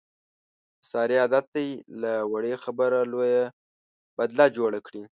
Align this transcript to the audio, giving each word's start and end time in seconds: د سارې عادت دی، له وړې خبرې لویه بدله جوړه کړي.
د 0.03 0.03
سارې 0.91 1.15
عادت 1.23 1.45
دی، 1.55 1.69
له 2.01 2.13
وړې 2.31 2.53
خبرې 2.63 3.01
لویه 3.11 3.45
بدله 4.17 4.45
جوړه 4.57 4.79
کړي. 4.87 5.03